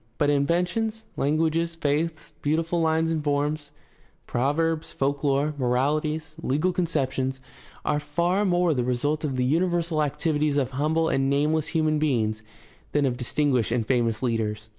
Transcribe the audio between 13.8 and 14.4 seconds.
famous